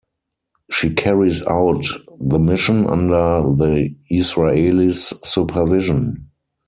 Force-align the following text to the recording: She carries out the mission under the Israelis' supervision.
She 0.71 0.89
carries 0.95 1.43
out 1.45 1.83
the 2.19 2.39
mission 2.39 2.87
under 2.87 3.43
the 3.55 3.93
Israelis' 4.11 5.13
supervision. 5.23 6.31